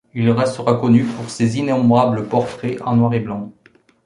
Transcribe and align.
Il 0.15 0.27
restera 0.31 0.73
connu 0.77 1.03
pour 1.03 1.29
ses 1.29 1.59
innombrables 1.59 2.27
portraits 2.27 2.81
en 2.83 2.95
noir 2.95 3.13
et 3.13 3.19
blanc. 3.19 3.51